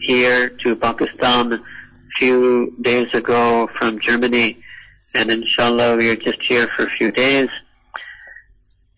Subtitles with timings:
[0.00, 1.60] here to Pakistan a
[2.18, 4.62] few days ago from Germany.
[5.14, 7.48] And inshallah, we are just here for a few days.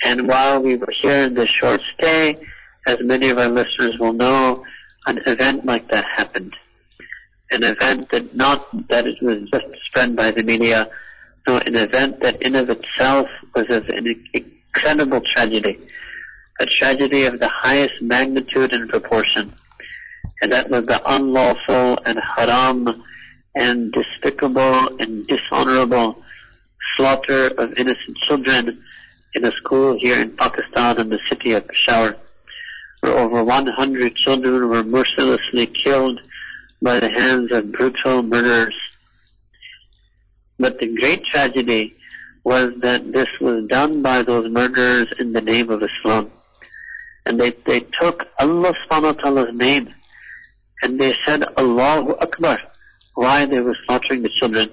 [0.04, 2.38] And while we were here in this short stay,
[2.86, 4.64] as many of our listeners will know,
[5.06, 6.54] an event like that happened.
[7.50, 10.90] An event that not that it was just spread by the media,
[11.46, 15.78] no, an event that in of itself was an incredible tragedy.
[16.60, 19.54] A tragedy of the highest magnitude and proportion.
[20.42, 23.04] And that was the unlawful and haram
[23.54, 26.22] and despicable and dishonorable
[26.96, 28.82] slaughter of innocent children
[29.34, 32.16] in a school here in Pakistan in the city of Peshawar,
[33.00, 36.20] where over 100 children were mercilessly killed
[36.80, 38.76] by the hands of brutal murderers.
[40.58, 41.96] But the great tragedy
[42.44, 46.30] was that this was done by those murderers in the name of Islam.
[47.26, 49.94] And they, they took Allah subhanahu wa ta'ala's name
[50.82, 52.58] and they said Allahu Akbar
[53.14, 54.70] why they were slaughtering the children.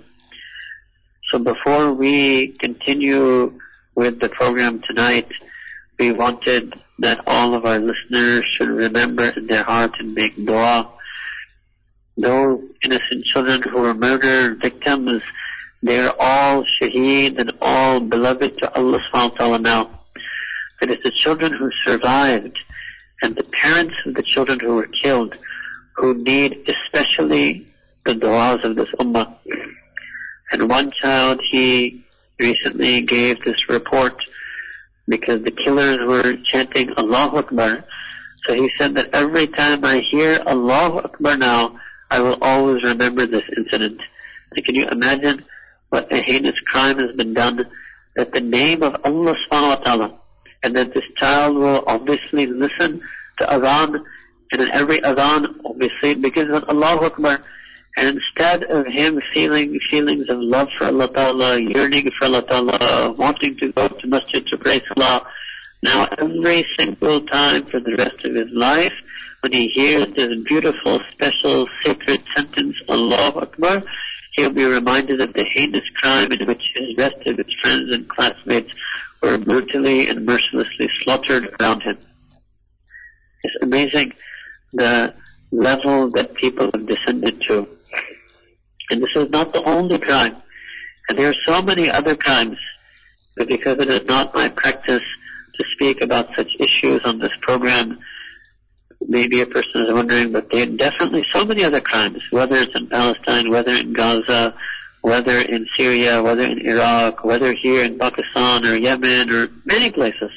[1.29, 3.59] So before we continue
[3.95, 5.27] with the program tonight,
[5.97, 10.91] we wanted that all of our listeners should remember in their heart and make dua.
[12.17, 15.21] Those innocent children who were murdered, victims,
[15.81, 19.99] they're all shaheed and all beloved to Allah subhanahu wa ta'ala now.
[20.81, 22.59] It is the children who survived
[23.21, 25.35] and the parents of the children who were killed
[25.95, 27.67] who need especially
[28.05, 29.35] the du'as of this ummah.
[30.51, 32.03] And one child, he
[32.39, 34.23] recently gave this report
[35.07, 37.85] because the killers were chanting Allahu Akbar.
[38.45, 41.79] So he said that every time I hear Allahu Akbar now,
[42.11, 44.01] I will always remember this incident.
[44.51, 45.45] And can you imagine
[45.89, 47.65] what a heinous crime has been done
[48.15, 50.19] that the name of Allah subhanahu wa ta'ala
[50.63, 53.01] and that this child will obviously listen
[53.39, 54.03] to adhan
[54.51, 57.41] and in every adhan obviously begins with Allahu Akbar
[57.97, 63.11] and instead of him feeling feelings of love for Allah Ta'ala, yearning for Allah Ta'ala,
[63.13, 65.25] wanting to go to masjid to pray Salah,
[65.81, 68.93] now every single time for the rest of his life,
[69.41, 73.83] when he hears this beautiful, special, sacred sentence, Allahu Akbar,
[74.33, 78.09] he'll be reminded of the heinous crime in which his rest of his friends and
[78.09, 78.73] classmates
[79.21, 81.97] were brutally and mercilessly slaughtered around him.
[83.43, 84.13] It's amazing
[84.73, 85.13] the
[85.51, 87.67] level that people have descended to.
[88.91, 90.35] And this is not the only crime.
[91.09, 92.57] And there are so many other crimes.
[93.37, 95.03] But because it is not my practice
[95.55, 97.99] to speak about such issues on this program,
[99.07, 102.75] maybe a person is wondering, but there are definitely so many other crimes, whether it's
[102.75, 104.55] in Palestine, whether in Gaza,
[105.01, 110.31] whether in Syria, whether in Iraq, whether here in Pakistan or Yemen or many places.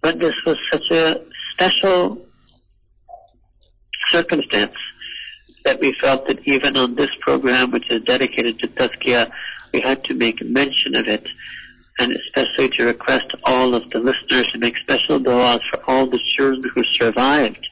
[0.00, 2.24] But this was such a special
[4.14, 4.76] circumstance
[5.64, 9.30] that we felt that even on this program, which is dedicated to Tazkiyah,
[9.72, 11.26] we had to make mention of it,
[11.98, 16.20] and especially to request all of the listeners to make special du'as for all the
[16.36, 17.68] children who survived,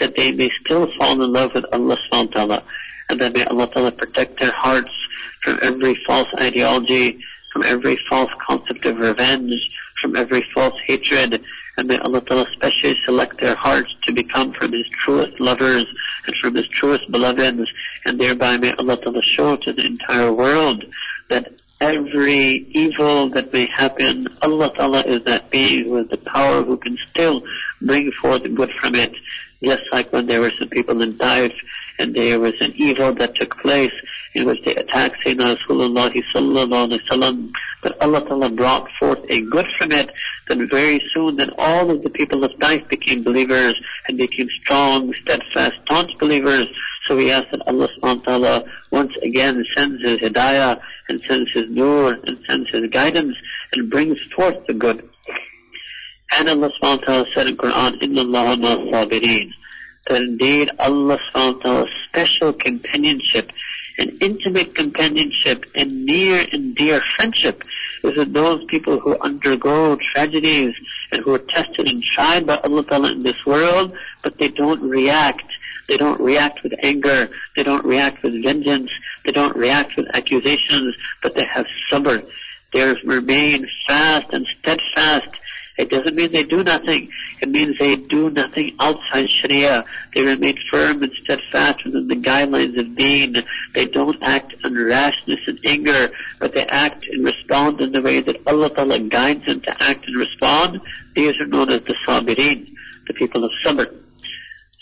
[0.00, 2.64] that they may still fall in love with Allah subhanahu wa ta'ala,
[3.10, 4.94] and that may Allah ta'ala protect their hearts
[5.42, 7.18] from every false ideology,
[7.52, 11.42] from every false concept of revenge, from every false hatred,
[11.76, 15.86] and may Allah Ta'ala especially select their hearts to become from His truest lovers
[16.26, 17.70] and from His truest beloveds,
[18.06, 20.84] and thereby may Allah Ta'ala show to the entire world
[21.30, 26.62] that every evil that may happen, Allah Ta'ala is that being who has the power
[26.62, 27.42] who can still
[27.82, 29.14] bring forth good from it.
[29.62, 31.52] Just like when there were some people in Taif
[31.98, 33.92] and there was an evil that took place
[34.34, 37.52] in which they attacked Sayyidina Rasulullah sallallahu alaihi wasallam,
[37.82, 40.10] but Allah Ta'ala brought forth a good from it,
[40.48, 45.12] then very soon then all of the people of Taif became believers and became strong,
[45.22, 46.66] steadfast, staunch believers.
[47.06, 51.52] So we ask that Allah subhanahu wa ta'ala once again sends His hidayah and sends
[51.52, 53.36] His nur and sends His guidance
[53.72, 55.08] and brings forth the good.
[56.38, 58.56] And Allah subhanahu wa ta'ala said in Quran, Inna Allah
[58.92, 59.50] sabirin.
[60.08, 63.50] That indeed Allah subhanahu wa ta'ala's special companionship
[63.98, 67.62] and intimate companionship and near and dear friendship
[68.04, 70.74] is with those people who undergo tragedies
[71.12, 74.82] and who are tested and tried by Allah Ta'ala in this world, but they don't
[74.82, 75.44] react.
[75.88, 77.30] They don't react with anger.
[77.56, 78.90] They don't react with vengeance.
[79.24, 82.26] They don't react with accusations, but they have sabr.
[82.72, 85.28] They remain fast and steadfast
[85.76, 87.10] it doesn't mean they do nothing.
[87.40, 89.84] It means they do nothing outside Sharia.
[90.14, 93.36] They remain firm and steadfast within the guidelines of deen.
[93.74, 98.20] They don't act in rashness and anger, but they act and respond in the way
[98.20, 100.80] that Allah Ta'ala guides them to act and respond.
[101.16, 102.72] These are known as the Sabirin,
[103.08, 103.92] the people of Sabr.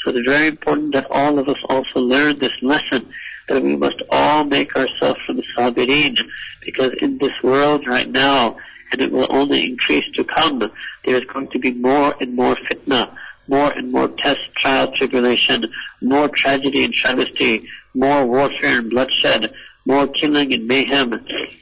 [0.04, 3.08] So it's very important that all of us also learn this lesson,
[3.48, 6.18] that we must all make ourselves from the sabirin,
[6.60, 8.56] because in this world right now,
[8.92, 12.54] and it will only increase to come, there is going to be more and more
[12.54, 13.16] fitna,
[13.48, 15.66] more and more test, trial, tribulation,
[16.00, 19.52] more tragedy and travesty, more warfare and bloodshed,
[19.84, 21.10] more killing and mayhem.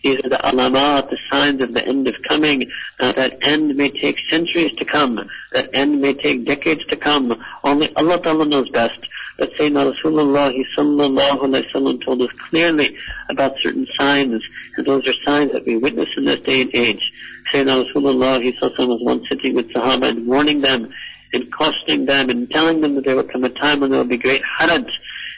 [0.05, 2.71] These are the alamat, the signs of the end of coming.
[3.01, 5.29] Now that end may take centuries to come.
[5.53, 7.43] That end may take decades to come.
[7.65, 8.99] Only Allah Ta'ala knows best.
[9.39, 12.95] But Sayyidina Rasulullah sallallahu alayhi wa told us clearly
[13.31, 14.43] about certain signs,
[14.77, 17.11] and those are signs that we witness in this day and age.
[17.53, 20.93] Sayyidina Rasulullah was once sitting with Sahaba and warning them
[21.33, 24.07] and cautioning them and telling them that there will come a time when there will
[24.07, 24.91] be great haraj,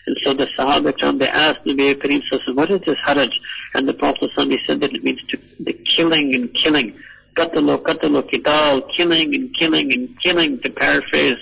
[0.06, 3.30] and so the Sahaba come, they asked Nabi Kareem Sallallahu what is this haraj?
[3.74, 6.98] And the Prophet he said that it means to, the killing and killing.
[7.34, 11.36] Qatalo, qatalo, qital, killing and killing and killing, to paraphrase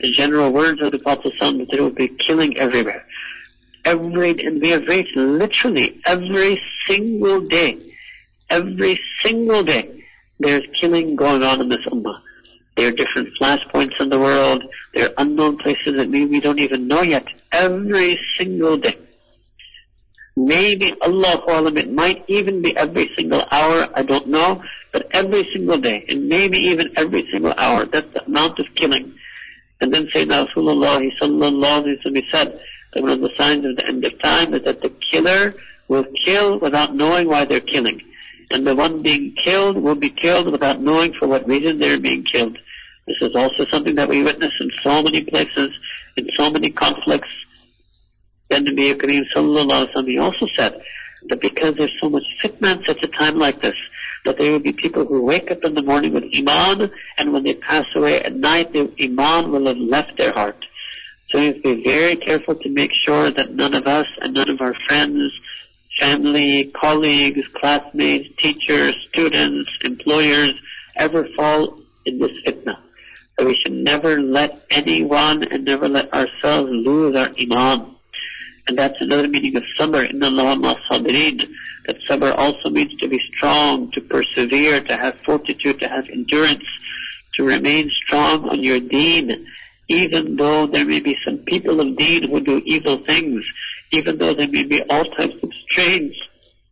[0.00, 3.06] the general words of the Prophet that there will be killing everywhere.
[3.84, 7.94] Every, and we have reached literally every single day,
[8.50, 9.99] every single day,
[10.40, 12.20] there's killing going on in this ummah.
[12.76, 14.64] There are different flashpoints in the world.
[14.94, 17.26] There are unknown places that maybe we don't even know yet.
[17.52, 18.96] Every single day.
[20.36, 25.44] Maybe Allah Alam, it might even be every single hour, I don't know, but every
[25.52, 29.14] single day, and maybe even every single hour, that's the amount of killing.
[29.82, 32.60] And then Sayyidina Rasulullah sallallahu alayhi wa said
[32.94, 35.54] that one of the signs of the end of time is that the killer
[35.88, 38.00] will kill without knowing why they're killing.
[38.50, 42.24] And the one being killed will be killed without knowing for what reason they're being
[42.24, 42.58] killed.
[43.06, 45.70] This is also something that we witness in so many places,
[46.16, 47.28] in so many conflicts.
[48.48, 50.82] Then Nabi Kareem sallallahu alaihi also said
[51.28, 53.76] that because there's so much fitna at such a time like this,
[54.24, 57.44] that there will be people who wake up in the morning with iman, and when
[57.44, 60.66] they pass away at night, their iman will have left their heart.
[61.30, 64.34] So we have to be very careful to make sure that none of us and
[64.34, 65.32] none of our friends,
[66.00, 70.54] family, colleagues, classmates, teachers, students, employers
[70.96, 72.78] ever fall in this fitna.
[73.38, 77.94] So we should never let anyone and never let ourselves lose our iman.
[78.66, 80.10] And that's another meaning of sabr.
[80.10, 81.48] Inna Allah sabirin.
[81.86, 86.64] That sabr also means to be strong, to persevere, to have fortitude, to have endurance,
[87.34, 89.46] to remain strong on your deen,
[89.88, 93.42] even though there may be some people of deen who do evil things,
[93.92, 96.14] even though there may be all types of strange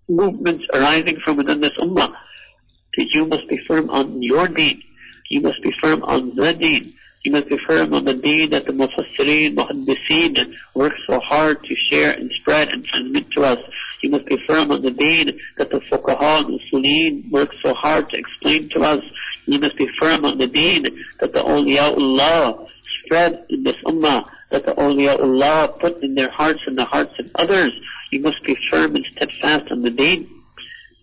[0.09, 2.15] movements arising from within this ummah,
[2.97, 4.83] that you must be firm on your deen.
[5.31, 6.95] You must be firm on the deen.
[7.25, 11.75] You must be firm on the deen that the Mufassirin, Muhaddiseen work so hard to
[11.77, 13.59] share and spread and transmit to us.
[14.03, 18.09] You must be firm on the deen that the Fuqaha and Sunneen work so hard
[18.11, 19.05] to explain to us.
[19.47, 20.85] You must be firm on the deen
[21.21, 22.69] that the awliyaullah
[23.05, 27.31] spread in this ummah, that the awliyaullah put in their hearts and the hearts of
[27.35, 27.73] others.
[28.11, 30.31] You must be firm and steadfast on the deen.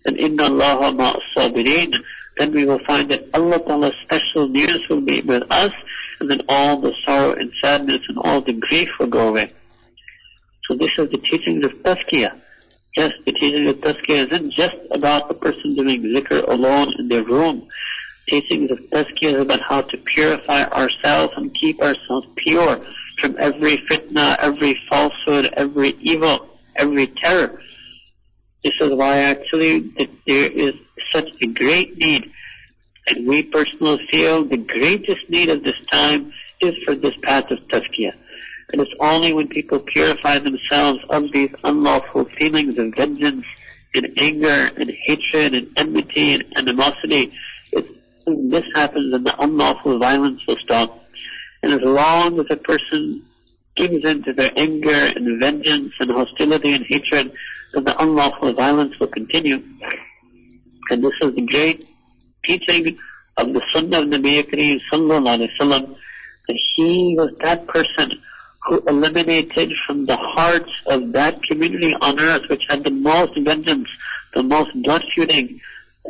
[0.04, 2.02] And inna Allah ma'as
[2.36, 5.72] then we will find that Allah Ta'ala's special nearness will be with us,
[6.20, 9.52] and then all the sorrow and sadness and all the grief will go away.
[10.68, 12.40] So this is the teachings of Tazkiyah.
[12.96, 17.22] Yes, the teaching of Tazkiyah isn't just about the person doing zikr alone in their
[17.22, 17.68] room.
[18.28, 22.84] Teachings of Tazkiyah is about how to purify ourselves and keep ourselves pure
[23.18, 27.60] from every fitna, every falsehood, every evil, every terror.
[28.62, 30.74] This is why actually that there is
[31.12, 32.30] such a great need.
[33.08, 37.58] And we personally feel the greatest need of this time is for this path of
[37.68, 38.14] tazkiyah.
[38.72, 43.44] And it's only when people purify themselves of these unlawful feelings of vengeance
[43.94, 47.32] and anger and hatred and enmity and animosity,
[47.70, 47.88] it's,
[48.24, 51.05] when this happens and the unlawful violence will stop.
[51.66, 53.24] And as long as a person
[53.74, 57.32] gives in to their anger and vengeance and hostility and hatred,
[57.74, 59.64] then the unlawful violence will continue.
[60.90, 61.88] And this is the great
[62.44, 62.96] teaching
[63.36, 65.96] of the Sunnah of Nabi Kareem Sallallahu Alaihi Wasallam
[66.46, 68.12] that he was that person
[68.64, 73.88] who eliminated from the hearts of that community on earth which had the most vengeance,
[74.34, 75.60] the most blood feuding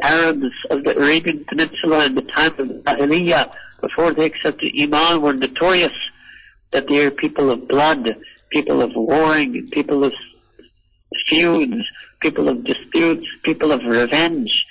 [0.03, 5.33] Arabs of the Arabian Peninsula in the time of Jahiliyyah before they accepted Iman were
[5.33, 5.92] notorious
[6.73, 8.16] that they are people of blood,
[8.50, 10.12] people of warring, people of
[11.28, 11.85] feuds,
[12.21, 14.66] people of disputes, people of revenge,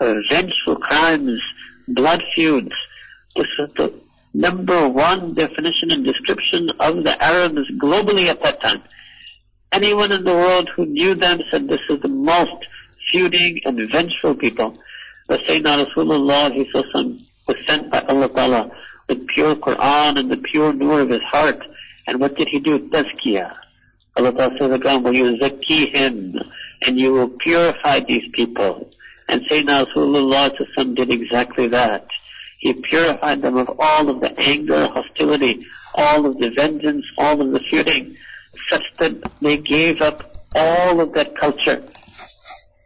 [0.00, 1.40] uh, vengeful crimes,
[1.88, 2.72] blood feuds.
[3.36, 3.94] This is the
[4.32, 8.82] number one definition and description of the Arabs globally at that time.
[9.72, 12.66] Anyone in the world who knew them said this is the most
[13.10, 14.78] feuding and vengeful people.
[15.28, 17.14] The Sayyidina Rasulullah was
[17.66, 18.70] sent by Allah Ta'ala
[19.08, 21.62] with pure Quran and the pure nur of his heart
[22.06, 22.78] And what did he do?
[22.90, 23.54] Tazkiyah.
[24.16, 26.38] Allah Ta'ala says again, will you him
[26.86, 28.90] and you will purify these people.
[29.28, 32.06] And Sayyidina Rasulullah did exactly that.
[32.58, 37.52] He purified them of all of the anger, hostility, all of the vengeance, all of
[37.52, 38.16] the feuding,
[38.68, 41.82] such that they gave up all of that culture.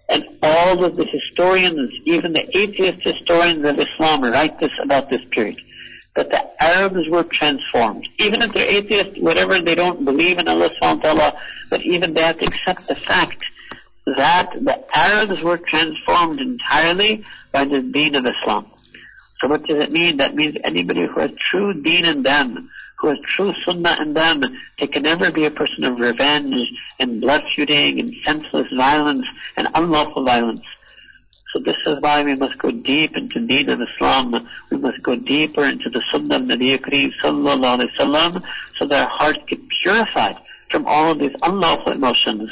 [0.08, 5.20] And all of the historians, even the atheist historians of Islam write this about this
[5.30, 5.60] period.
[6.16, 8.08] That the Arabs were transformed.
[8.18, 12.14] Even if they're atheist, whatever, they don't believe in Allah subhanahu wa ta'ala, but even
[12.14, 13.44] they have to accept the fact
[14.16, 18.66] that the Arabs were transformed entirely by the deen of Islam.
[19.40, 20.16] So what does it mean?
[20.16, 24.42] That means anybody who has true deen in them, who has true sunnah in them,
[24.78, 29.26] they can never be a person of revenge and blood feuding and senseless violence
[29.56, 30.64] and unlawful violence.
[31.52, 34.48] So this is why we must go deep into deen of Islam.
[34.70, 38.42] We must go deeper into the sunnah of Nabi Kareem sallallahu
[38.78, 40.36] so that our hearts get purified
[40.70, 42.50] from all of these unlawful emotions.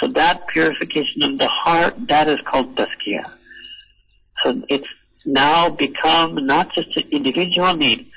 [0.00, 3.30] So that purification of the heart, that is called tazkiyah.
[4.42, 4.88] So it's
[5.26, 8.09] now become not just an individual need,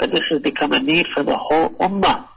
[0.00, 2.28] but this has become a need for the whole ummah.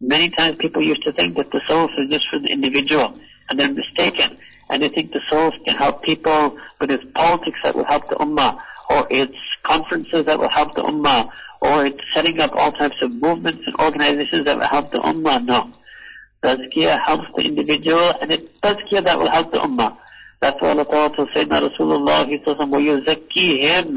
[0.00, 3.58] Many times people used to think that the soul is just for the individual, and
[3.58, 4.36] they're mistaken.
[4.68, 8.16] And they think the soul can help people with its politics that will help the
[8.16, 8.60] ummah,
[8.90, 13.12] or its conferences that will help the ummah, or it's setting up all types of
[13.12, 15.44] movements and organizations that will help the ummah.
[15.44, 15.72] No.
[16.42, 19.96] Tazkiyah helps the individual, and it's tazkiyah that will help the ummah.
[20.40, 23.96] That's why Allah Ta'ala told Sayyidina Rasulullah, He says, وَيُزَكِّي him,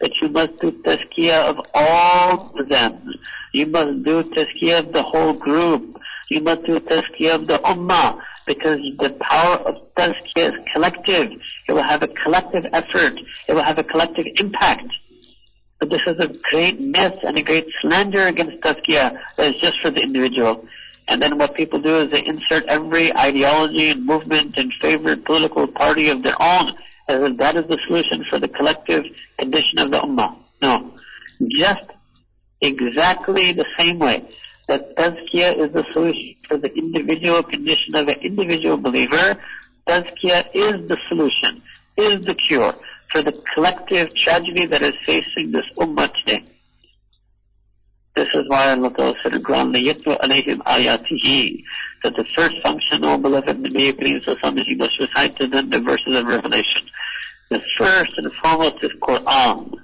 [0.00, 3.14] that you must do tazkiyah of all of them.
[3.52, 6.00] You must do tazkiyah of the whole group.
[6.28, 11.32] You must do tazkiyah of the ummah, because the power of tazkiyah is collective.
[11.68, 13.20] It will have a collective effort.
[13.48, 14.88] It will have a collective impact.
[15.78, 19.80] But this is a great myth and a great slander against tazkiyah that is just
[19.80, 20.66] for the individual.
[21.06, 25.66] And then what people do is they insert every ideology and movement and favorite political
[25.66, 26.74] party of their own
[27.08, 29.04] as if that is the solution for the collective
[29.38, 30.36] condition of the ummah.
[30.62, 30.94] No.
[31.48, 31.84] Just
[32.60, 34.28] exactly the same way
[34.68, 39.36] that tazkiyah is the solution for the individual condition of an individual believer,
[39.88, 41.62] tazkiyah is the solution,
[41.96, 42.74] is the cure
[43.10, 46.44] for the collective tragedy that is facing this ummah today.
[48.27, 51.63] This is why Allah Ta'ala said in Quran, لَيَتْلُ عَلَيْهِمْ آيَاتِهِ
[52.03, 55.69] That the first function, O beloved Nabi Kareem Sallallahu is you must recite to them
[55.69, 56.87] the verses of Revelation.
[57.49, 59.79] The first and foremost is Quran.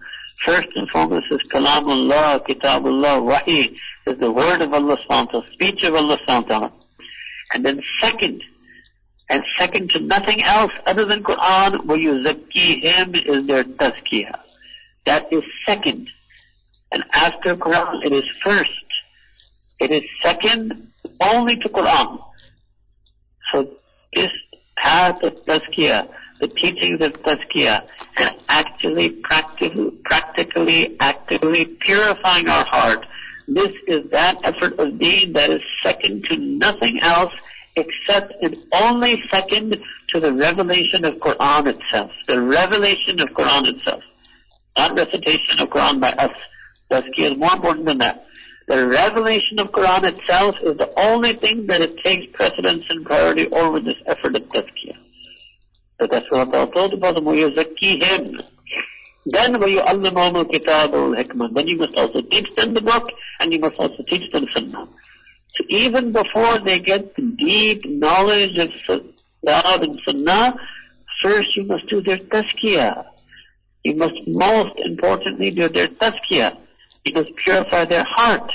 [0.46, 5.96] First and foremost is Kalamullah, Kitabullah, Wahi, is the word of Allah subhanahu speech of
[5.96, 6.72] Allah subhanahu
[7.53, 8.43] And then second,
[9.29, 14.39] and second to nothing else other than Quran, where you zakki him is their tazkiyah.
[15.05, 16.10] That is second.
[16.94, 18.70] And after Quran, it is first.
[19.80, 22.22] It is second only to Quran.
[23.50, 23.70] So
[24.14, 24.30] this
[24.76, 26.08] path of tazkiyah,
[26.40, 33.04] the teachings of tazkiyah, and actually practically, practically, actively purifying our heart,
[33.48, 37.32] this is that effort of deen that is second to nothing else
[37.74, 42.12] except and only second to the revelation of Quran itself.
[42.28, 44.02] The revelation of Quran itself.
[44.78, 46.32] Not recitation of Quran by us.
[46.91, 48.25] Tazkiyah is more important than that.
[48.67, 53.50] The revelation of Quran itself is the only thing that it takes precedence and priority
[53.51, 54.98] over this effort of tazkiyah.
[56.00, 58.41] So that's what Allah told the Prophet, him.
[59.25, 63.75] Then وَيُعَلِّمُهُمُ الْكِتَابَ وَالْحِكْمَةِ Then you must also teach them the book and you must
[63.77, 64.88] also teach them sunnah.
[65.55, 68.72] So even before they get the deep knowledge of
[69.46, 70.58] God and sunnah,
[71.22, 73.05] first you must do their tazkiyah.
[73.84, 76.55] You must most importantly do their tazkiyah.
[77.04, 78.50] He must purify their heart.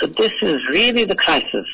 [0.00, 1.66] So this is really the crisis.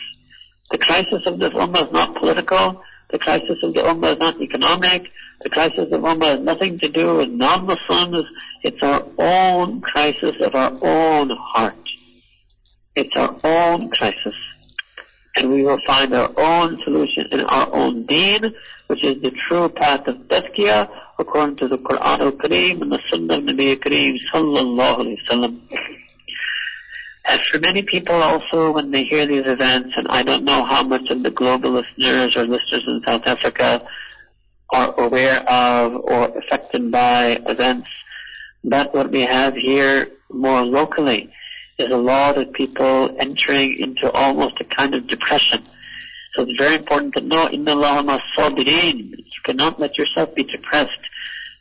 [0.70, 2.82] The crisis of this ummah is not political.
[3.10, 5.10] The crisis of the ummah is not economic.
[5.42, 8.24] The crisis of ummah has nothing to do with non-Muslims.
[8.62, 11.88] It's our own crisis of our own heart.
[12.94, 14.34] It's our own crisis.
[15.36, 18.54] And we will find our own solution in our own deen,
[18.88, 20.88] which is the true path of tazkiyah,
[21.19, 25.59] according to the Quran al-Kareem and the Sunnah of Nabi Kareem sallallahu alayhi wasallam.
[27.27, 30.83] And for many people also, when they hear these events, and I don't know how
[30.83, 33.87] much of the global listeners or listeners in South Africa
[34.69, 37.87] are aware of or affected by events,
[38.63, 41.31] but what we have here more locally
[41.77, 45.65] is a lot of people entering into almost a kind of depression.
[46.35, 50.99] So it's very important to know, إِنَّ اللَّهَ مَا You cannot let yourself be depressed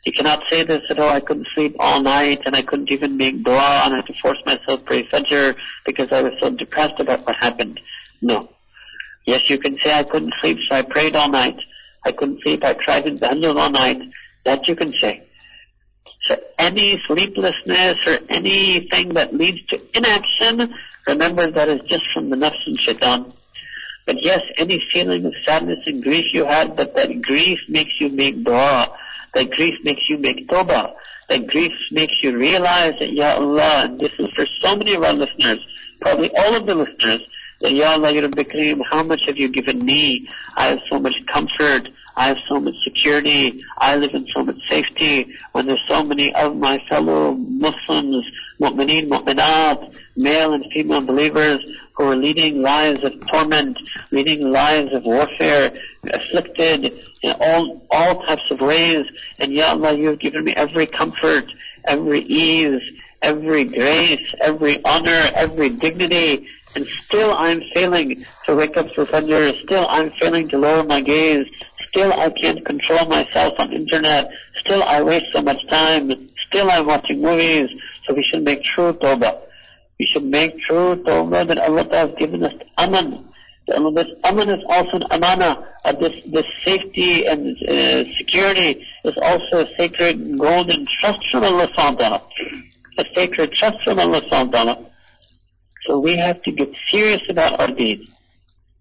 [0.04, 1.10] You cannot say this at all.
[1.10, 4.14] I couldn't sleep all night and I couldn't even make dua and I had to
[4.22, 7.80] force myself to pray Fajr because I was so depressed about what happened.
[8.22, 8.48] No.
[9.26, 11.60] Yes, you can say I couldn't sleep so I prayed all night.
[12.02, 14.00] I couldn't sleep, I tried to tahajjud all night.
[14.44, 15.28] That you can say.
[16.24, 20.74] So any sleeplessness or anything that leads to inaction,
[21.06, 23.32] remember that is just from the nafs and shaitan.
[24.06, 28.08] But yes, any feeling of sadness and grief you had, but that grief makes you
[28.08, 28.96] make dua.
[29.34, 30.94] That grief makes you make tawbah.
[31.28, 35.04] That grief makes you realize that, Ya Allah, and this is for so many of
[35.04, 35.58] our listeners,
[36.00, 37.20] probably all of the listeners,
[37.60, 40.28] that Ya Allah, Ya Rabbi Kareem, how much have you given me?
[40.56, 41.88] I have so much comfort.
[42.16, 43.64] I have so much security.
[43.78, 45.34] I live in so much safety.
[45.52, 48.26] When there's so many of my fellow Muslims,
[48.60, 51.60] mu'mineen, mu'minat, male and female believers
[52.00, 53.78] who are leading lives of torment,
[54.10, 55.70] leading lives of warfare,
[56.10, 59.04] afflicted in all, all types of ways.
[59.38, 61.44] And Ya Allah, you have given me every comfort,
[61.84, 62.80] every ease,
[63.20, 69.60] every grace, every honor, every dignity, and still I'm failing to wake up for Fajr,
[69.62, 71.46] still I'm failing to lower my gaze,
[71.88, 76.86] still I can't control myself on internet, still I waste so much time, still I'm
[76.86, 77.68] watching movies,
[78.06, 79.49] so we should make true tawbah.
[80.00, 83.22] We should make sure, tawbah that Allah has given us aman.
[83.68, 85.68] This aman is also an amana.
[85.84, 91.68] Uh, this, this safety and uh, security is also a sacred golden trust from Allah
[91.76, 92.22] subhanahu
[92.96, 94.86] A sacred trust from Allah subhanahu
[95.86, 98.08] So we have to get serious about our deeds.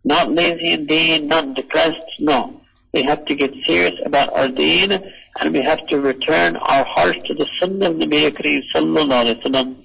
[0.06, 2.62] Not lazy in deen, not depressed, no.
[2.94, 4.94] We have to get serious about our deen
[5.38, 9.44] and we have to return our hearts to the sunnah of Nabi Kareem sallallahu alayhi
[9.44, 9.76] wa sallam.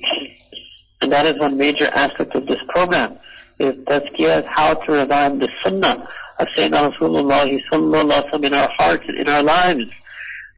[1.04, 3.18] And that is one major aspect of this program,
[3.58, 6.08] is tazkiyah, how to revive the sunnah
[6.38, 9.84] of Sayyidina Rasulullah sallallahu in our hearts and in our lives.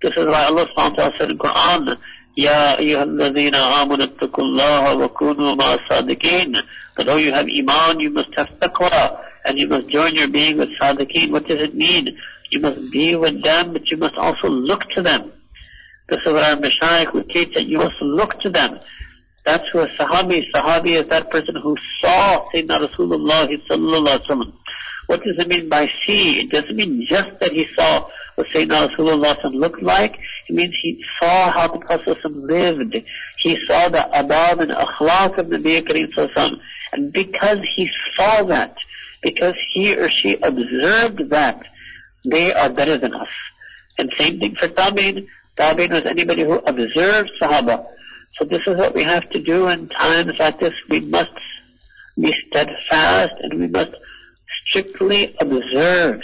[0.03, 1.99] This is why Allah subhanahu said in the Quran,
[2.37, 6.57] Ya ayyuhalladhina amanu attaqullaha wa kunu ma sadiqeen.
[6.97, 10.59] That oh you have iman, you must have taqwa, and you must join your being
[10.59, 11.33] with sadiqeen.
[11.33, 12.17] What does it mean?
[12.53, 15.33] You must be with them, but you must also look to them.
[16.09, 18.79] This is what our Mashaykh would teach, that you must look to them.
[19.47, 24.53] That's who a Sahabi, Sahabi is that person who saw Sayyidina Rasulullah sallallahu alaihi wasallam.
[25.07, 26.41] What does it mean by see?
[26.41, 30.19] It doesn't mean just that he saw what Sayyidina Rasulullah looked like.
[30.49, 32.97] It means he saw how the Prophet lived.
[33.39, 36.61] He saw the adab and akhlaq of the Kareem
[36.93, 38.77] And because he saw that,
[39.23, 41.63] because he or she observed that,
[42.25, 43.29] they are better than us.
[43.97, 45.29] And same thing for Tabi'in.
[45.57, 47.87] Tabi'in was anybody who observed Sahaba.
[48.39, 50.75] So this is what we have to do in times like this.
[50.89, 51.31] We must
[52.19, 53.93] be steadfast and we must
[54.67, 56.21] strictly observe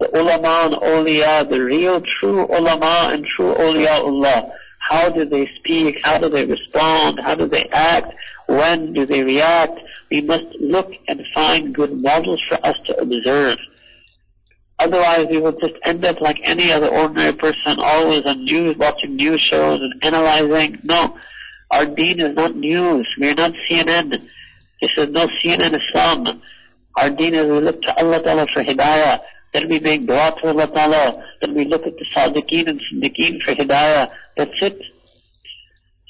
[0.00, 4.50] the ulama and awliya, the real true ulama and true awliyaullah.
[4.80, 5.98] How do they speak?
[6.02, 7.20] How do they respond?
[7.20, 8.12] How do they act?
[8.46, 9.78] When do they react?
[10.10, 13.58] We must look and find good models for us to observe.
[14.80, 19.14] Otherwise, we will just end up like any other ordinary person, always on news, watching
[19.14, 20.80] news shows and analyzing.
[20.82, 21.16] No,
[21.72, 23.08] our deen is not news.
[23.18, 24.10] We are not CNN.
[24.80, 26.42] This is no CNN Islam.
[26.98, 29.20] Our deen is we look to Allah Ta'ala for hidayah.
[29.54, 31.24] Then we make dua to Allah Ta'ala.
[31.40, 34.10] Then we look at the Sadiqeen and Siddiqeen for hidayah.
[34.36, 34.78] That's it.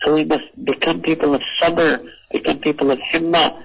[0.03, 3.63] So we must become people of sabr, become people of himmah.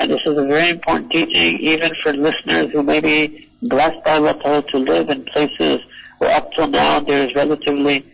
[0.00, 4.16] And this is a very important teaching even for listeners who may be blessed by
[4.16, 5.80] Allah Ta'ala to live in places
[6.18, 8.04] where up till now there is relatively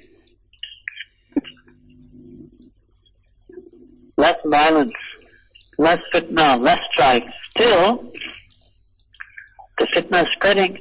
[4.17, 4.99] less violence,
[5.79, 7.29] less fitna, less strife.
[7.51, 8.12] Still,
[9.79, 10.73] the fitna is spreading.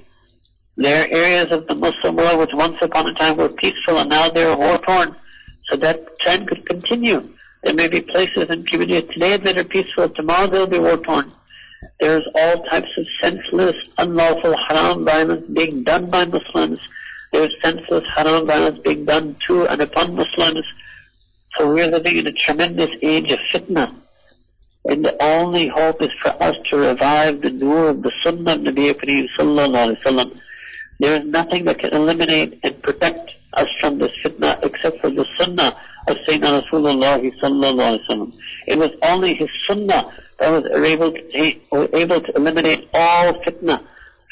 [0.78, 4.10] There are areas of the Muslim world which once upon a time were peaceful and
[4.10, 5.16] now they are war torn.
[5.68, 7.20] So that trend could continue.
[7.64, 11.32] There may be places and communities today that are peaceful, tomorrow they'll be war torn.
[12.00, 16.80] There's all types of senseless, unlawful, haram violence being done by Muslims.
[17.32, 20.66] There's senseless, haram violence being done to and upon Muslims.
[21.58, 23.96] So we're living in a tremendous age of fitna.
[24.88, 28.60] And the only hope is for us to revive the nur of the sunnah of
[28.60, 30.26] Nabi Kareem sallallahu alayhi wa
[31.00, 35.26] There is nothing that can eliminate and protect us from this fitna except for the
[35.38, 35.76] sunnah
[36.08, 38.38] of Sayyidina Rasulullah sallallahu alayhi wa
[38.68, 43.82] It was only his sunnah that was able to, able to eliminate all fitna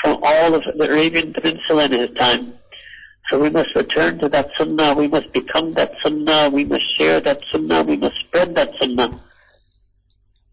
[0.01, 2.53] from all of the Arabian Peninsula in his time.
[3.29, 7.19] So we must return to that sunnah, we must become that sunnah, we must share
[7.21, 9.19] that sunnah, we must spread that sunnah.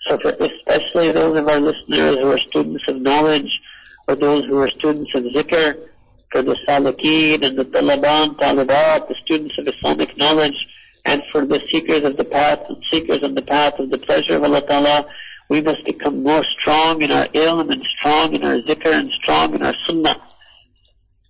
[0.06, 3.60] So for especially those of our listeners who are students of knowledge,
[4.08, 5.88] or those who are students of zikr,
[6.30, 10.66] for the salikeen and the talaban, talibat, the students of Islamic knowledge,
[11.04, 14.36] and for the seekers of the path and seekers on the path of the pleasure
[14.36, 15.06] of Allah Ta'ala,
[15.48, 19.54] we must become more strong in our ilm and strong in our zikr and strong
[19.54, 20.16] in our sunnah.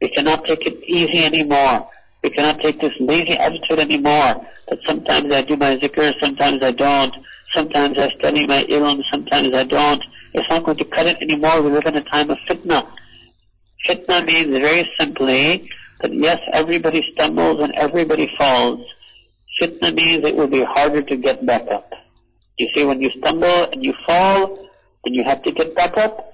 [0.01, 1.89] We cannot take it easy anymore.
[2.23, 6.73] We cannot take this lazy attitude anymore that sometimes I do my zikr, sometimes I
[6.73, 7.15] don't.
[7.55, 10.05] Sometimes I study my ilm, sometimes I don't.
[10.33, 11.63] It's not going to cut it anymore.
[11.63, 12.87] We live in a time of fitna.
[13.87, 15.69] Fitna means very simply
[16.01, 18.87] that yes, everybody stumbles and everybody falls.
[19.61, 21.93] Fitna means it will be harder to get back up.
[22.59, 24.69] You see, when you stumble and you fall,
[25.05, 26.33] then you have to get back up.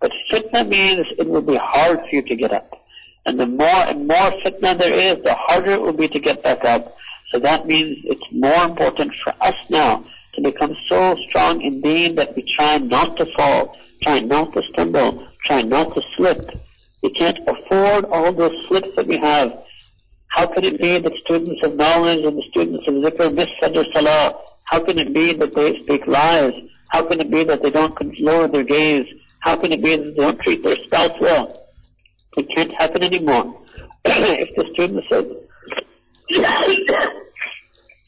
[0.00, 2.81] But fitna means it will be hard for you to get up.
[3.24, 6.42] And the more and more fitna there is, the harder it will be to get
[6.42, 6.96] back up.
[7.30, 10.04] So that means it's more important for us now
[10.34, 14.62] to become so strong in deen that we try not to fall, try not to
[14.72, 16.50] stumble, try not to slip.
[17.02, 19.62] We can't afford all those slips that we have.
[20.28, 23.92] How can it be that students of knowledge and the students of zikr miss Fajr
[23.92, 24.38] Salah?
[24.64, 26.54] How can it be that they speak lies?
[26.88, 29.06] How can it be that they don't lower their gaze?
[29.40, 31.61] How can it be that they don't treat their spouse well?
[32.36, 33.60] It can't happen anymore.
[34.04, 35.36] if the students of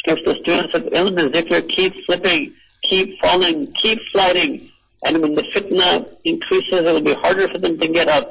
[0.06, 4.70] if the students ilm and zikr keep slipping, keep falling, keep sliding,
[5.04, 8.30] and when the fitna increases, it will be harder for them to get up,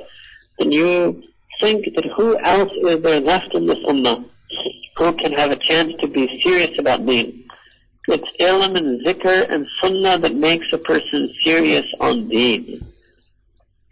[0.60, 1.24] then you
[1.60, 4.26] think that who else is there left in this ummah
[4.98, 7.48] who can have a chance to be serious about deen?
[8.08, 12.86] It's ilm and zikr and sunnah that makes a person serious on deen.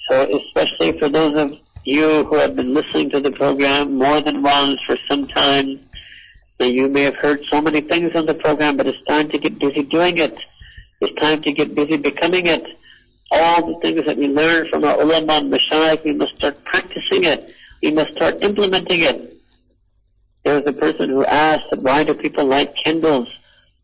[0.08, 4.42] So especially for those of you who have been listening to the program more than
[4.42, 5.88] once for some time,
[6.60, 9.58] you may have heard so many things on the program, but it's time to get
[9.58, 10.38] busy doing it.
[11.00, 12.64] It's time to get busy becoming it.
[13.32, 17.24] All the things that we learn from our ulama and mashayikh, we must start practicing
[17.24, 17.50] it.
[17.82, 19.38] We must start implementing it.
[20.44, 23.28] There was a person who asked, why do people light candles?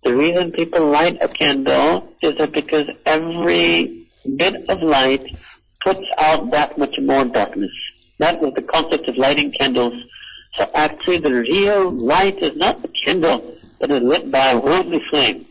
[0.04, 5.36] The reason people light a candle is that because every bit of light
[5.84, 7.72] puts out that much more darkness.
[8.20, 9.94] That was the concept of lighting candles.
[10.54, 15.04] So actually the real light is not the candle that is lit by a worldly
[15.10, 15.46] flame.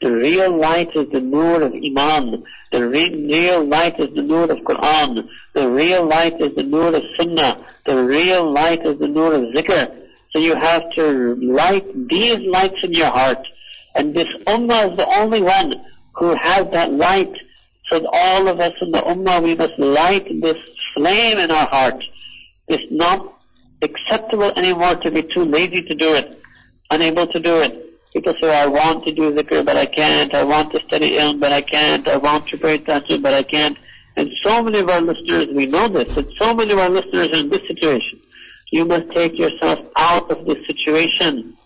[0.00, 2.44] The real light is the nur of Iman.
[2.70, 5.28] The real light is the nur of Quran.
[5.52, 7.64] The real light is the nur of Sunnah.
[7.86, 9.98] The real light is the nur of Zikr.
[10.32, 13.46] So you have to light these lights in your heart.
[13.94, 15.74] And this Ummah is the only one
[16.14, 17.34] who has that light.
[17.88, 20.56] So all of us in the Ummah, we must light this
[20.94, 22.02] flame in our heart.
[22.68, 23.40] It's not
[23.82, 26.40] acceptable anymore to be too lazy to do it,
[26.90, 27.78] unable to do it.
[28.12, 30.34] People say, I want to do zikr, but I can't.
[30.34, 32.06] I want to study ilm, but I can't.
[32.06, 33.78] I want to pray tahajjud, but I can't.
[34.16, 37.30] And so many of our listeners, we know this, that so many of our listeners
[37.30, 38.20] are in this situation.
[38.70, 41.56] You must take yourself out of this situation.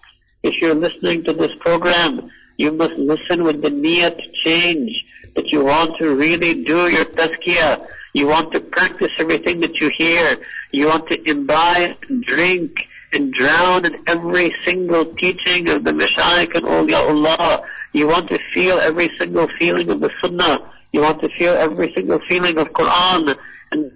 [0.44, 5.04] If you're listening to this program, you must listen with the niyyah to change,
[5.34, 7.86] that you want to really do your tazkiyah.
[8.16, 10.38] You want to practice everything that you hear.
[10.72, 16.64] You want to imbibe drink and drown in every single teaching of the Mashayikh and
[16.64, 17.66] awliyaullah.
[17.92, 20.62] You want to feel every single feeling of the Sunnah.
[20.92, 23.36] You want to feel every single feeling of Quran.
[23.70, 23.92] And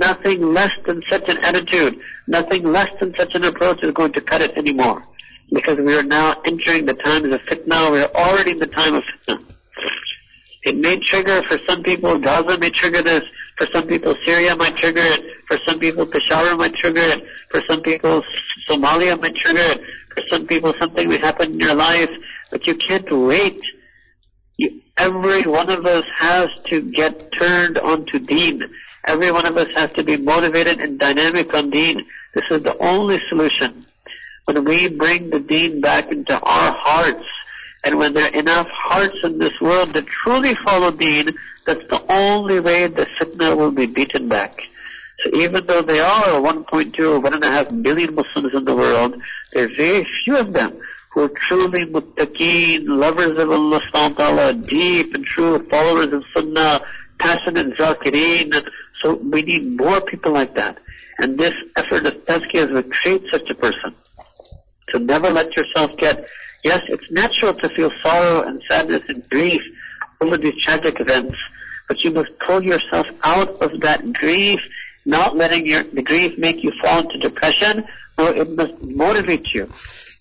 [0.00, 4.20] nothing less than such an attitude, nothing less than such an approach is going to
[4.20, 5.04] cut it anymore.
[5.52, 7.92] Because we are now entering the times of fitna.
[7.92, 9.44] We are already in the time of fitna.
[10.64, 13.22] It may trigger for some people, Gaza may trigger this.
[13.60, 15.22] For some people, Syria might trigger it.
[15.46, 17.26] For some people, Peshawar might trigger it.
[17.50, 18.22] For some people,
[18.66, 19.82] Somalia might trigger it.
[20.14, 22.08] For some people, something may happen in your life.
[22.50, 23.60] But you can't wait.
[24.56, 28.62] You, every one of us has to get turned onto deen.
[29.06, 32.06] Every one of us has to be motivated and dynamic on deen.
[32.34, 33.84] This is the only solution.
[34.46, 37.26] When we bring the deen back into our hearts,
[37.84, 41.30] and when there are enough hearts in this world that truly follow deen,
[41.66, 44.60] that's the only way the fitna will be beaten back.
[45.24, 49.20] So even though there are 1.2 or 1.5 billion Muslims in the world,
[49.52, 54.24] there are very few of them who are truly muttaqeen, lovers of Allah subhanahu wa
[54.24, 56.80] ta'ala, deep and true followers of sunnah,
[57.18, 58.66] passionate zakireen.
[59.00, 60.78] So we need more people like that.
[61.18, 63.94] And this effort of tazkiyah will create such a person.
[64.90, 66.26] So never let yourself get,
[66.64, 69.62] yes, it's natural to feel sorrow and sadness and grief
[70.20, 71.36] over these tragic events,
[71.88, 74.60] but you must pull yourself out of that grief,
[75.04, 77.84] not letting your, the grief make you fall into depression,
[78.18, 79.70] or it must motivate you.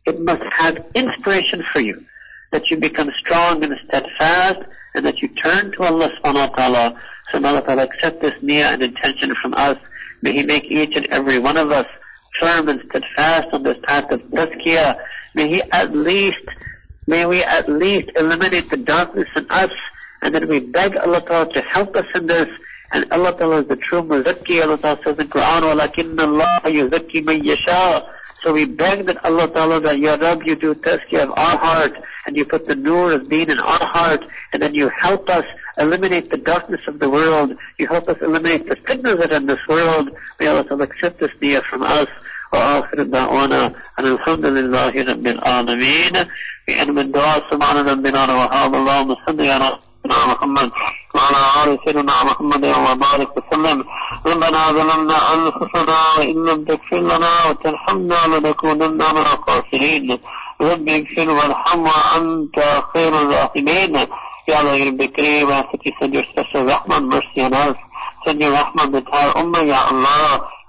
[0.05, 2.05] It must have inspiration for you,
[2.51, 4.59] that you become strong and steadfast,
[4.95, 7.01] and that you turn to Allah subhanahu wa ta'ala.
[7.31, 9.77] So Allah ta'ala accept this niyyah and intention from us,
[10.21, 11.87] May He make each and every one of us
[12.39, 14.97] firm and steadfast on this path of tazkiyah.
[15.38, 16.38] May He at least,
[17.06, 19.70] may we at least eliminate the darkness in us
[20.22, 22.48] and then we beg Allah Ta'ala to help us in this
[22.94, 24.62] and Allah Ta'ala is the true muzakki.
[24.62, 28.08] Allah Ta'ala says in Quran, وَلَكِنَّ اللَّهَ يُزَكِّي مَن يَشَاءُ
[28.42, 31.92] So we beg that Allah Ta'ala that Ya Rab, you do tazkiyah of our heart
[32.26, 35.44] and you put the nur of deen in our heart and then you help us
[35.76, 37.56] eliminate the darkness of the world.
[37.78, 40.10] You help us eliminate the fitness that are in this world.
[40.38, 42.06] May Allah Ta'ala accept this niyyah from us.
[42.53, 46.13] وآخر دعوانا أن الحمد لله رب العالمين.
[46.67, 50.69] بأن من دعاء سبحان ربنا وهاب اللهم صل على سيدنا محمد
[51.15, 53.85] وعلى آل سيدنا محمد وبارك وسلم.
[54.27, 60.17] ربنا ظلمنا أنفسنا وإن لم تغفر لنا وترحمنا لنكونن من الخاسرين.
[60.61, 63.95] رب اغفر وارحم وأنت خير الراحمين.
[64.49, 67.75] يا Allah, Ya Rabbi Kareem, ask that you send your special rahmah mercy on us.
[68.25, 68.41] Send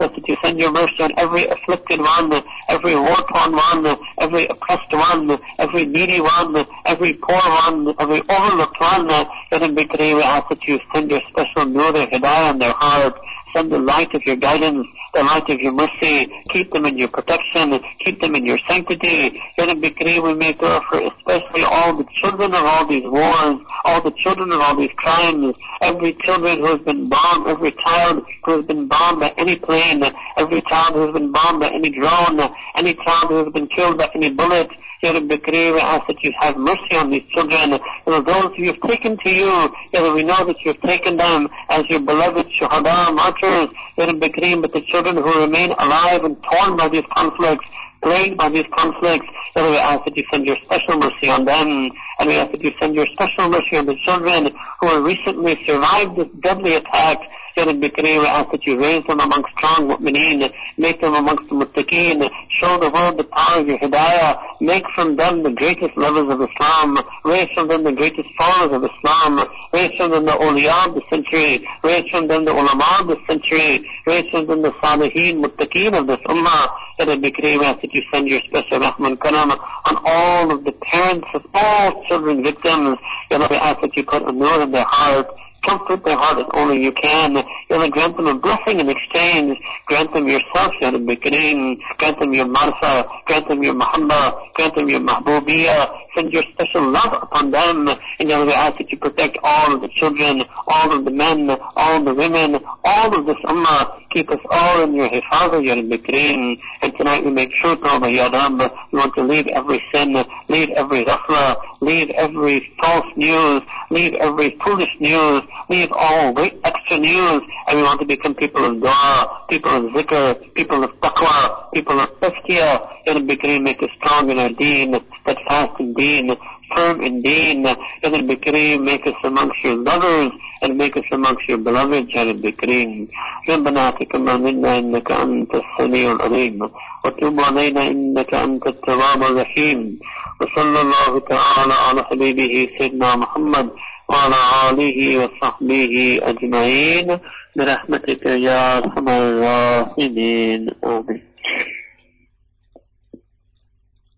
[0.01, 5.39] that you send your mercy on every afflicted one, every war-torn one, every oppressed one,
[5.59, 9.09] every needy one, every poor one, every overlooked one.
[9.09, 12.73] Ya Rabbi Kareem, we ask that you send your special nur of hidayah on their
[12.73, 13.19] heart.
[13.55, 16.33] Send the light of your guidance, the light of your mercy.
[16.51, 17.81] Keep them in your protection.
[18.05, 19.41] Keep them in your sanctity.
[19.59, 24.01] Rabbi Kareem, we make dua for especially all the children of all these wars, all
[24.03, 28.57] the children of all these crimes, every children who has been bombed, every child who
[28.57, 30.03] has been bombed by any plane,
[30.37, 32.41] every child who has been bombed by any drone,
[32.77, 34.71] any child who has been killed by any bullet.
[35.03, 37.81] Ya we ask that you have mercy on these children.
[38.07, 41.89] And those who you've taken to you, Ya we know that you've taken them as
[41.89, 46.77] your beloved shuhada, martyrs, Ya Rabbi Kareem, but the children who remain alive and torn
[46.77, 47.65] by these conflicts,
[48.03, 51.91] plagued by these conflicts, Rabbi, we ask that you send your special mercy on them.
[52.19, 55.65] And we ask that you send your special mercy on the children who have recently
[55.65, 57.19] survived this deadly attack.
[57.57, 62.31] Ya we ask that you raise them amongst strong mu'mineen, make them amongst the muttaqeen,
[62.49, 66.41] show the world the power of your hidayah, make from them the greatest lovers of
[66.41, 70.95] Islam, raise from them the greatest followers of Islam, raise from them the awliya of
[70.95, 75.43] the century, raise from them the ulama of the century, raise from them the salihin,
[75.43, 76.69] muttaqeen of this ummah.
[77.05, 81.29] Rabbi Kareem, ask that you send your special rahman karam on all of the parents
[81.35, 82.99] of all children victims.
[83.31, 85.29] Ya Rabbi, ask that you put a nur in their heart,
[85.63, 87.35] comfort their heart as only you can.
[87.35, 89.59] Ya Rabbi, grant them a blessing in exchange.
[89.87, 91.79] Grant them yourself, Ya Rabbi Kareem.
[91.99, 93.09] Grant them your marfa.
[93.27, 94.53] Grant them your mahabba.
[94.55, 95.97] Grant them your mahbubiyah.
[96.17, 97.89] Send your special love upon them.
[97.89, 101.51] And Ya Rabbi, ask that you protect all of the children, all of the men,
[101.77, 104.00] all of the women, all of this ummah.
[104.11, 106.59] Keep us all in your hifazah, Ya Rabbi Kareem.
[106.83, 108.59] And tonight we make sure, Tawbah, Ya Rabb,
[108.91, 110.13] we want to leave every sin,
[110.49, 116.99] leave every ghafla, leave every false news, leave every foolish news, leave all great extra
[116.99, 121.73] news, and we want to become people of dua, people of zikr, people of taqwa,
[121.73, 126.37] people of tazkiyah, Ya Rabbi make us strong in our deen, steadfast in deen,
[126.76, 131.48] firm in deen, Ya Rabbi Kareem, make us amongst your lovers, and make us amongst
[131.48, 133.08] your beloved, Ya Rabbi Kareem.
[133.50, 136.70] ربنا تقبل منا إنك أنت السميع العليم
[137.06, 140.00] وتب علينا إنك أنت التواب الرحيم
[140.42, 143.70] وصلى الله تعالى على حبيبه سيدنا محمد
[144.10, 144.36] وعلى
[144.70, 147.20] آله وصحبه أجمعين
[147.56, 151.22] برحمتك يا أرحم الراحمين آمين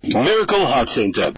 [0.04, 1.32] Miracle Heart Center